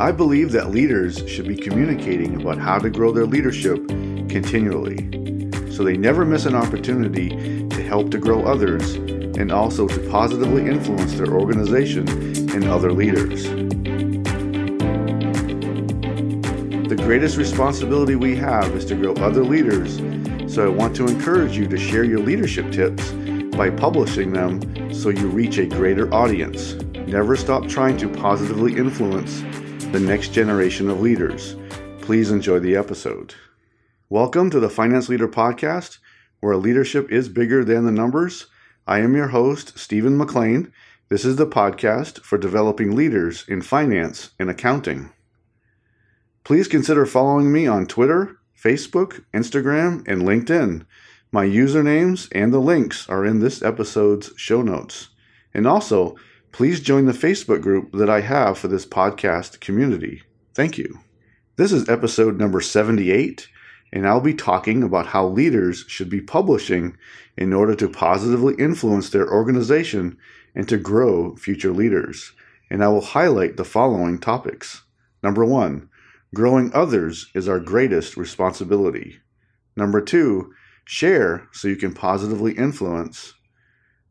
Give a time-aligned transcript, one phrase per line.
[0.00, 3.86] I believe that leaders should be communicating about how to grow their leadership
[4.30, 4.96] continually
[5.70, 7.28] so they never miss an opportunity
[7.68, 12.08] to help to grow others and also to positively influence their organization
[12.48, 13.44] and other leaders.
[16.88, 19.98] The greatest responsibility we have is to grow other leaders,
[20.50, 23.12] so I want to encourage you to share your leadership tips
[23.54, 26.72] by publishing them so you reach a greater audience.
[27.06, 29.42] Never stop trying to positively influence
[29.92, 31.56] the next generation of leaders.
[32.00, 33.34] Please enjoy the episode.
[34.08, 35.98] Welcome to the Finance Leader Podcast,
[36.38, 38.46] where leadership is bigger than the numbers.
[38.86, 40.70] I am your host, Stephen McLain.
[41.08, 45.10] This is the podcast for developing leaders in finance and accounting.
[46.44, 50.86] Please consider following me on Twitter, Facebook, Instagram, and LinkedIn.
[51.32, 55.08] My usernames and the links are in this episode's show notes.
[55.52, 56.14] And also,
[56.52, 60.22] please join the Facebook group that I have for this podcast community.
[60.54, 60.98] Thank you.
[61.56, 63.48] This is episode number 78,
[63.92, 66.96] and I'll be talking about how leaders should be publishing
[67.36, 70.18] in order to positively influence their organization
[70.54, 72.32] and to grow future leaders.
[72.70, 74.82] And I will highlight the following topics.
[75.22, 75.88] Number one,
[76.34, 79.18] growing others is our greatest responsibility.
[79.76, 80.52] Number two,
[80.84, 83.34] share so you can positively influence.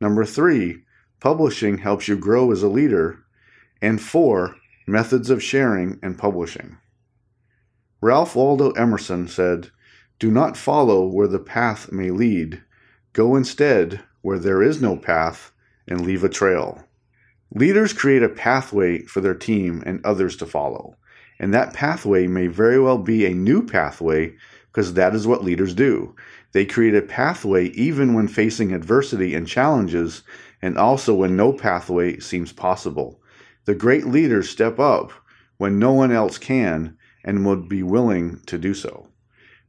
[0.00, 0.83] Number three,
[1.24, 3.24] publishing helps you grow as a leader.
[3.80, 6.76] And four, methods of sharing and publishing.
[8.02, 9.70] Ralph Waldo Emerson said,
[10.18, 12.62] Do not follow where the path may lead.
[13.14, 15.50] Go instead where there is no path
[15.88, 16.84] and leave a trail.
[17.54, 20.94] Leaders create a pathway for their team and others to follow.
[21.38, 24.34] And that pathway may very well be a new pathway
[24.70, 26.14] because that is what leaders do.
[26.52, 30.22] They create a pathway even when facing adversity and challenges,
[30.64, 33.20] and also when no pathway seems possible.
[33.66, 35.12] The great leaders step up
[35.58, 39.06] when no one else can and would be willing to do so.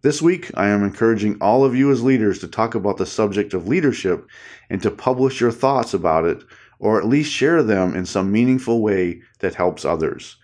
[0.03, 3.53] This week, I am encouraging all of you as leaders to talk about the subject
[3.53, 4.25] of leadership
[4.69, 6.41] and to publish your thoughts about it,
[6.79, 10.37] or at least share them in some meaningful way that helps others.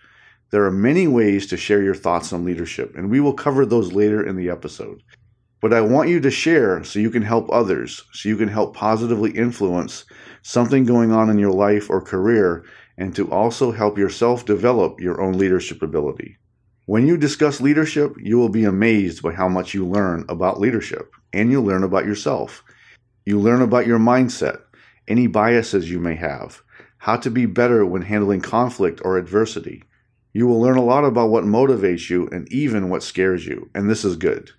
[0.50, 3.94] There are many ways to share your thoughts on leadership, and we will cover those
[3.94, 5.02] later in the episode.
[5.62, 8.76] But I want you to share so you can help others, so you can help
[8.76, 10.04] positively influence
[10.42, 12.64] something going on in your life or career,
[12.98, 16.36] and to also help yourself develop your own leadership ability.
[16.86, 21.14] When you discuss leadership, you will be amazed by how much you learn about leadership
[21.32, 22.64] and you learn about yourself.
[23.24, 24.60] You learn about your mindset,
[25.06, 26.60] any biases you may have,
[26.98, 29.84] how to be better when handling conflict or adversity.
[30.32, 33.88] You will learn a lot about what motivates you and even what scares you, and
[33.88, 34.50] this is good.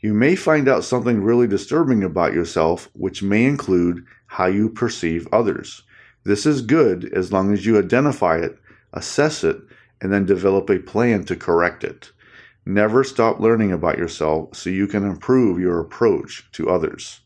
[0.00, 5.28] You may find out something really disturbing about yourself, which may include how you perceive
[5.30, 5.82] others.
[6.24, 8.56] This is good as long as you identify it,
[8.94, 9.58] assess it,
[10.00, 12.12] and then develop a plan to correct it.
[12.64, 17.20] Never stop learning about yourself so you can improve your approach to others.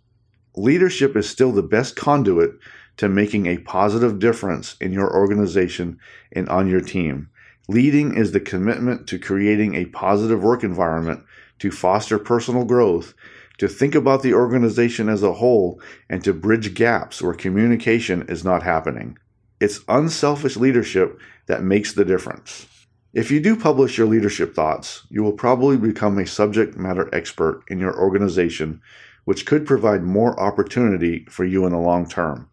[0.57, 2.59] Leadership is still the best conduit
[2.97, 6.01] to making a positive difference in your organization
[6.33, 7.29] and on your team.
[7.69, 11.23] Leading is the commitment to creating a positive work environment
[11.61, 13.15] to foster personal growth,
[13.59, 18.45] to think about the organization as a whole, and to bridge gaps where communication is
[18.45, 19.19] not happening.
[19.61, 22.67] It's unselfish leadership that makes the difference.
[23.15, 27.63] If you do publish your leadership thoughts, you will probably become a subject matter expert
[27.69, 28.83] in your organization,
[29.25, 32.51] which could provide more opportunity for you in the long term.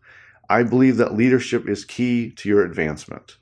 [0.50, 3.36] I believe that leadership is key to your advancement.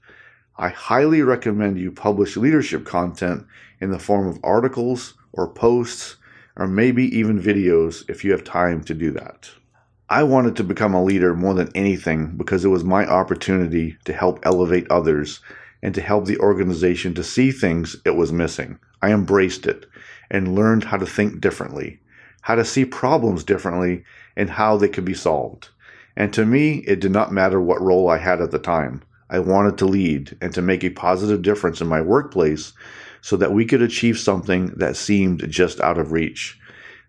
[0.57, 3.45] I highly recommend you publish leadership content
[3.79, 6.17] in the form of articles or posts
[6.61, 9.49] or maybe even videos if you have time to do that.
[10.11, 14.13] I wanted to become a leader more than anything because it was my opportunity to
[14.13, 15.39] help elevate others
[15.81, 18.77] and to help the organization to see things it was missing.
[19.01, 19.87] I embraced it
[20.29, 21.99] and learned how to think differently,
[22.41, 24.03] how to see problems differently,
[24.37, 25.69] and how they could be solved.
[26.15, 29.01] And to me, it did not matter what role I had at the time.
[29.31, 32.73] I wanted to lead and to make a positive difference in my workplace
[33.21, 36.59] so that we could achieve something that seemed just out of reach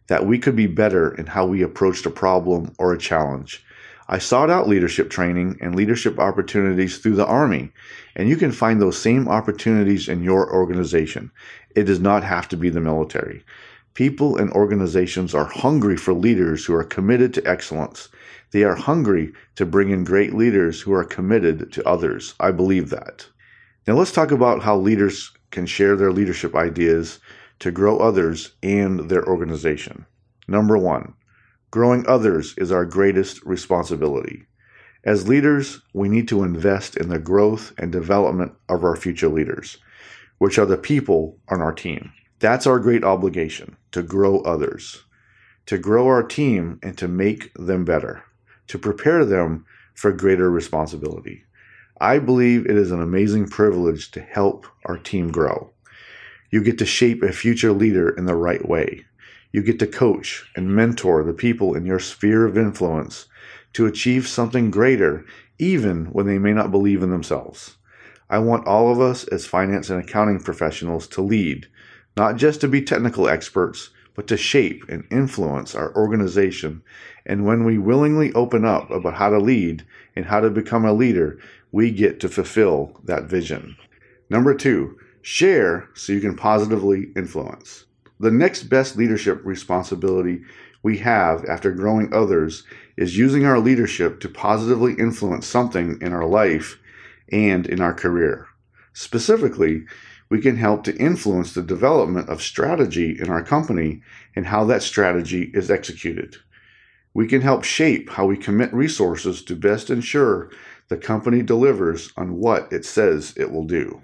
[0.09, 3.65] that we could be better in how we approached a problem or a challenge.
[4.09, 7.73] I sought out leadership training and leadership opportunities through the Army,
[8.15, 11.31] and you can find those same opportunities in your organization.
[11.75, 13.45] It does not have to be the military.
[13.95, 18.09] People and organizations are hungry for leaders who are committed to excellence.
[18.51, 22.35] They are hungry to bring in great leaders who are committed to others.
[22.41, 23.27] I believe that.
[23.87, 27.21] Now let's talk about how leaders can share their leadership ideas
[27.61, 30.07] to grow others and their organization.
[30.49, 31.15] Number one,
[31.71, 34.47] growing others is our greatest responsibility.
[35.05, 39.79] As leaders, we need to invest in the growth and development of our future leaders.
[40.43, 42.13] which are the people on our team.
[42.41, 45.05] That's our great obligation to grow others,
[45.67, 48.25] to grow our team and to make them better,
[48.67, 49.65] to prepare them
[49.95, 51.45] for greater responsibility.
[52.03, 55.71] I believe it is an amazing privilege to help our team grow.
[56.51, 59.05] You get to shape a future leader in the right way.
[59.53, 63.29] You get to coach and mentor the people in your sphere of influence
[63.75, 65.25] to achieve something greater,
[65.61, 67.77] even when they may not believe in themselves.
[68.29, 71.69] I want all of us as finance and accounting professionals to lead,
[72.17, 76.83] not just to be technical experts, but to shape and influence our organization.
[77.25, 80.93] And when we willingly open up about how to lead and how to become a
[80.93, 81.39] leader,
[81.71, 83.77] we get to fulfill that vision.
[84.29, 87.87] Number two, share so you can positively influence.
[88.21, 90.43] The next best leadership responsibility
[90.83, 92.65] we have after growing others
[92.97, 96.79] is using our leadership to positively influence something in our life
[97.31, 98.47] and in our career.
[98.93, 99.85] Specifically,
[100.33, 104.01] we can help to influence the development of strategy in our company
[104.35, 106.37] and how that strategy is executed.
[107.13, 110.51] We can help shape how we commit resources to best ensure
[110.89, 114.01] the company delivers on what it says it will do.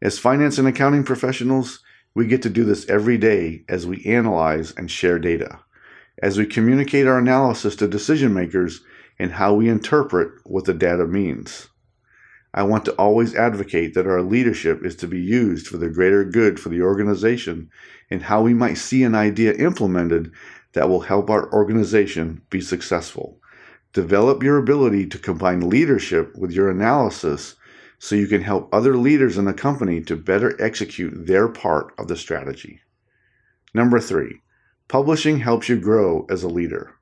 [0.00, 1.80] As finance and accounting professionals,
[2.14, 5.58] we get to do this every day as we analyze and share data,
[6.22, 8.80] as we communicate our analysis to decision makers
[9.18, 11.68] and how we interpret what the data means.
[12.54, 16.24] I want to always advocate that our leadership is to be used for the greater
[16.24, 17.70] good for the organization
[18.10, 20.32] and how we might see an idea implemented
[20.72, 23.38] that will help our organization be successful.
[23.92, 27.56] Develop your ability to combine leadership with your analysis
[27.98, 32.08] so you can help other leaders in the company to better execute their part of
[32.08, 32.80] the strategy.
[33.74, 34.40] Number three,
[34.88, 36.94] publishing helps you grow as a leader.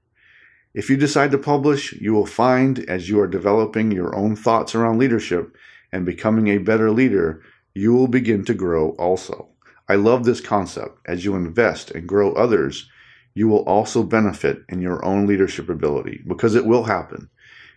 [0.76, 4.74] If you decide to publish, you will find as you are developing your own thoughts
[4.74, 5.56] around leadership
[5.90, 7.40] and becoming a better leader,
[7.74, 9.48] you will begin to grow also.
[9.88, 10.98] I love this concept.
[11.06, 12.90] As you invest and grow others,
[13.32, 17.30] you will also benefit in your own leadership ability because it will happen.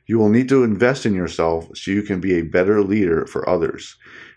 [0.05, 3.47] You will need to invest in yourself so you can be a better leader for
[3.47, 3.95] others.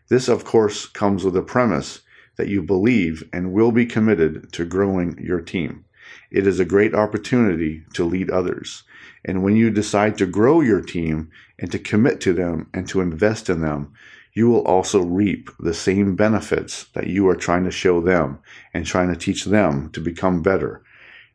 [0.09, 2.03] This, of course, comes with a premise
[2.37, 5.85] that you believe and will be committed to growing your team.
[6.33, 8.85] It is a great opportunity to lead others.
[9.23, 13.03] And when you decide to grow your team and to commit to them and to
[13.03, 13.93] invest in them,
[14.33, 18.39] you will also reap the same benefits that you are trying to show them
[18.73, 20.83] and trying to teach them to become better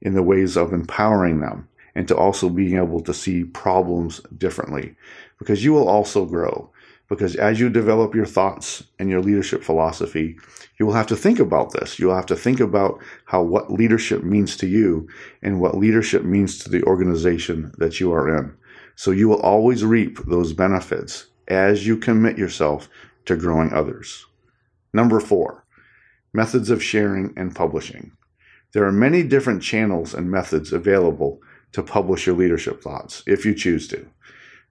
[0.01, 4.95] in the ways of empowering them and to also being able to see problems differently
[5.37, 6.71] because you will also grow.
[7.09, 10.37] Because as you develop your thoughts and your leadership philosophy,
[10.77, 11.97] you will have to think about this.
[11.97, 15.07] You'll have to think about how what leadership means to you
[15.41, 18.53] and what leadership means to the organization that you are in.
[18.95, 22.89] So you will always reap those benefits as you commit yourself
[23.25, 24.25] to growing others.
[24.93, 25.65] Number four,
[26.33, 28.11] methods of sharing and publishing.
[28.73, 33.53] There are many different channels and methods available to publish your leadership thoughts if you
[33.53, 34.07] choose to.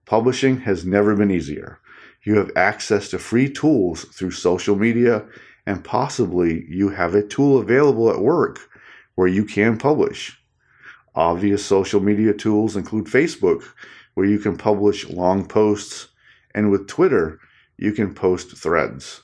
[0.05, 1.81] Publishing has never been easier.
[2.27, 5.25] You have access to free tools through social media,
[5.65, 8.69] and possibly you have a tool available at work
[9.15, 10.37] where you can publish.
[11.15, 13.63] Obvious social media tools include Facebook,
[14.15, 16.09] where you can publish long posts,
[16.53, 17.39] and with Twitter,
[17.79, 19.23] you can post threads.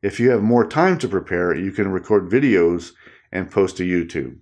[0.00, 2.92] If you have more time to prepare, you can record videos
[3.32, 4.38] and post to YouTube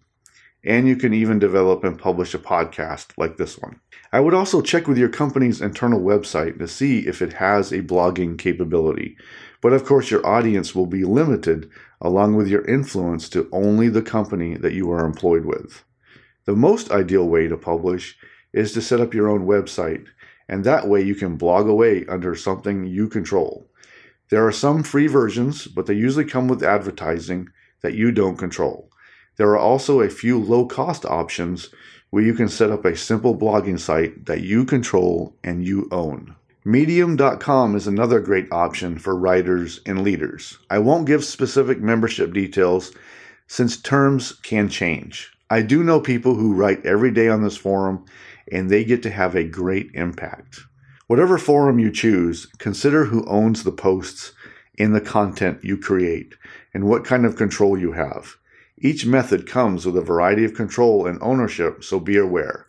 [0.65, 3.81] and you can even develop and publish a podcast like this one.
[4.13, 7.83] I would also check with your company's internal website to see if it has a
[7.83, 9.17] blogging capability.
[9.61, 14.03] But of course, your audience will be limited along with your influence to only the
[14.03, 15.85] company that you are employed with.
[16.47, 18.17] The most ideal way to publish
[18.53, 20.07] is to set up your own website,
[20.49, 23.71] and that way you can blog away under something you control.
[24.31, 27.49] There are some free versions, but they usually come with advertising
[27.83, 28.91] that you don't control.
[29.37, 31.71] There are also a few low cost options
[32.11, 36.37] where you can set up a simple blogging site that you control and you own.
[36.65, 40.59] Medium.com is another great option for writers and leaders.
[40.71, 42.93] I won't give specific membership details
[43.47, 45.31] since terms can change.
[45.51, 48.07] I do know people who write every day on this forum
[48.51, 50.61] and they get to have a great impact.
[51.07, 54.33] Whatever forum you choose, consider who owns the posts
[54.79, 56.35] in the content you create
[56.73, 58.37] and what kind of control you have.
[58.79, 62.67] Each method comes with a variety of control and ownership, so be aware.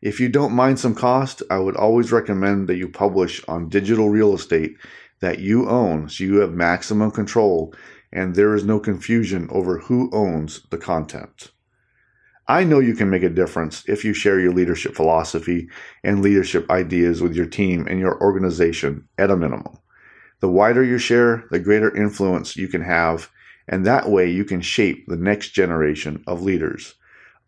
[0.00, 4.08] If you don't mind some cost, I would always recommend that you publish on digital
[4.08, 4.76] real estate
[5.20, 7.72] that you own so you have maximum control
[8.12, 11.52] and there is no confusion over who owns the content.
[12.48, 15.68] I know you can make a difference if you share your leadership philosophy
[16.02, 19.78] and leadership ideas with your team and your organization at a minimum.
[20.40, 23.30] The wider you share, the greater influence you can have,
[23.68, 26.94] and that way you can shape the next generation of leaders.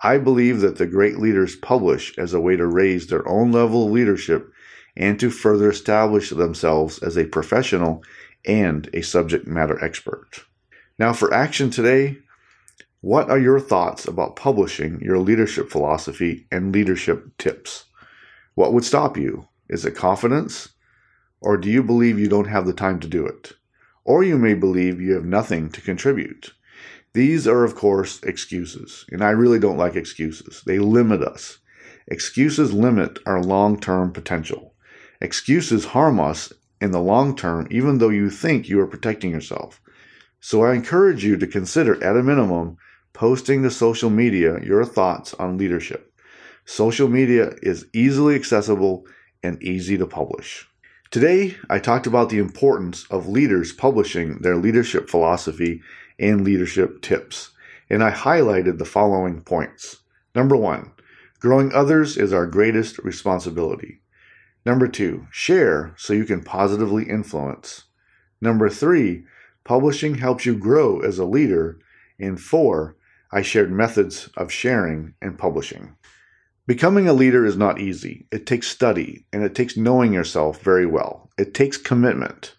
[0.00, 3.87] I believe that the great leaders publish as a way to raise their own level
[3.87, 4.52] of leadership
[4.97, 8.02] and to further establish themselves as a professional
[8.44, 10.44] and a subject matter expert.
[10.99, 12.18] Now, for action today,
[13.00, 17.87] what are your thoughts about publishing your leadership philosophy and leadership tips?
[18.54, 19.49] What would stop you?
[19.68, 20.71] Is it confidence?
[21.40, 23.52] Or do you believe you don't have the time to do it?
[24.05, 26.53] Or you may believe you have nothing to contribute.
[27.15, 30.63] These are, of course, excuses, and I really don't like excuses.
[30.67, 31.59] They limit us.
[32.09, 34.75] Excuses limit our long term potential.
[35.21, 39.81] Excuses harm us in the long term, even though you think you are protecting yourself.
[40.41, 42.77] So I encourage you to consider, at a minimum,
[43.15, 46.13] posting to social media your thoughts on leadership.
[46.67, 49.07] Social media is easily accessible
[49.43, 50.69] and easy to publish.
[51.11, 55.81] Today, I talked about the importance of leaders publishing their leadership philosophy
[56.19, 57.51] and leadership tips,
[57.89, 59.99] and I highlighted the following points.
[60.35, 60.93] Number one,
[61.39, 64.01] growing others is our greatest responsibility.
[64.67, 67.85] Number two, share so you can positively influence.
[68.41, 69.25] Number three,
[69.65, 71.79] publishing helps you grow as a leader.
[72.19, 72.97] And four,
[73.31, 75.97] I shared methods of sharing and publishing.
[76.66, 78.26] Becoming a leader is not easy.
[78.33, 81.28] It takes study and it takes knowing yourself very well.
[81.37, 82.54] It takes commitment.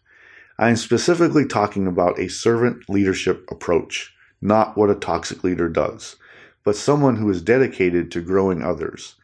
[0.59, 6.17] I am specifically talking about a servant leadership approach, not what a toxic leader does,
[6.63, 9.15] but someone who is dedicated to growing others,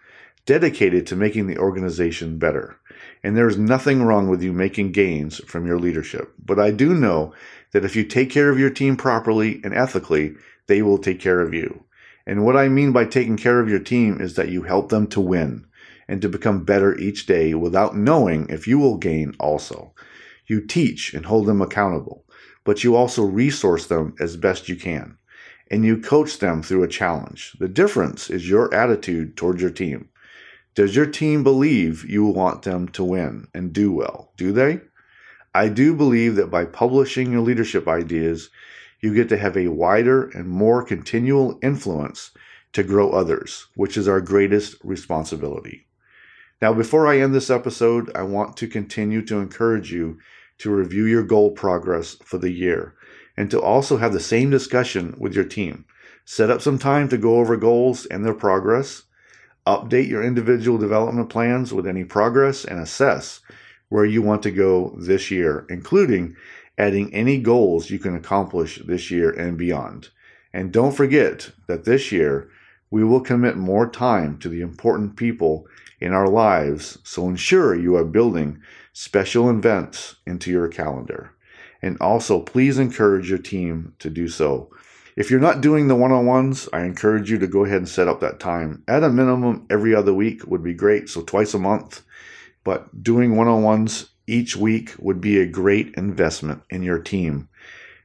[0.48, 2.80] dedicated to making the organization better.
[3.24, 6.34] And there is nothing wrong with you making gains from your leadership.
[6.44, 7.36] But I do know
[7.72, 10.34] that if you take care of your team properly and ethically,
[10.66, 11.84] they will take care of you.
[12.26, 15.08] And what I mean by taking care of your team is that you help them
[15.08, 15.66] to win
[16.08, 19.94] and to become better each day without knowing if you will gain also.
[20.46, 22.26] You teach and hold them accountable,
[22.64, 25.18] but you also resource them as best you can.
[25.70, 27.56] And you coach them through a challenge.
[27.60, 30.10] The difference is your attitude towards your team.
[30.76, 34.34] Does your team believe you want them to win and do well?
[34.38, 34.82] Do they?
[35.54, 38.50] I do believe that by publishing your leadership ideas,
[39.02, 42.32] you get to have a wider and more continual influence
[42.74, 45.88] to grow others, which is our greatest responsibility.
[46.62, 50.20] Now, before I end this episode, I want to continue to encourage you
[50.60, 52.94] to review your goal progress for the year
[53.36, 55.86] and to also have the same discussion with your team.
[56.24, 59.04] Set up some time to go over goals and their progress,
[59.66, 63.42] update your individual development plans with any progress, and assess
[63.90, 66.36] where you want to go this year, including
[66.78, 70.10] adding any goals you can accomplish this year and beyond.
[70.54, 72.50] And don't forget that this year
[72.90, 75.66] we will commit more time to the important people
[76.00, 78.62] in our lives, so ensure you are building
[78.92, 81.34] special events into your calendar.
[81.82, 84.70] And also, please encourage your team to do so.
[85.16, 87.90] If you're not doing the one on ones, I encourage you to go ahead and
[87.90, 88.84] set up that time.
[88.88, 92.02] At a minimum, every other week would be great, so twice a month.
[92.64, 97.50] But doing one on ones each week would be a great investment in your team.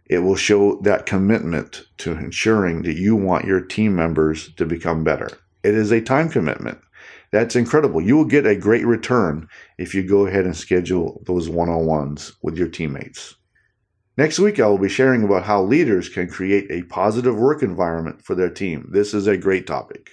[0.08, 5.04] It will show that commitment to ensuring that you want your team members to become
[5.04, 5.28] better.
[5.62, 6.78] It is a time commitment.
[7.32, 8.00] That's incredible.
[8.00, 11.86] You will get a great return if you go ahead and schedule those one on
[11.86, 13.34] ones with your teammates.
[14.16, 18.22] Next week, I will be sharing about how leaders can create a positive work environment
[18.22, 18.88] for their team.
[18.90, 20.10] This is a great topic.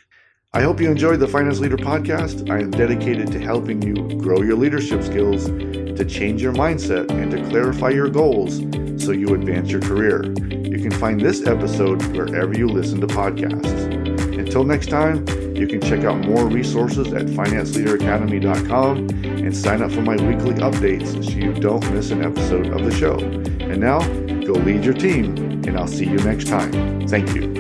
[0.56, 2.48] I hope you enjoyed the Finance Leader podcast.
[2.48, 7.32] I am dedicated to helping you grow your leadership skills, to change your mindset, and
[7.32, 8.58] to clarify your goals
[9.04, 10.24] so you advance your career.
[10.24, 14.38] You can find this episode wherever you listen to podcasts.
[14.38, 20.02] Until next time, you can check out more resources at financeleaderacademy.com and sign up for
[20.02, 23.18] my weekly updates so you don't miss an episode of the show.
[23.18, 24.02] And now,
[24.46, 27.08] go lead your team, and I'll see you next time.
[27.08, 27.53] Thank you.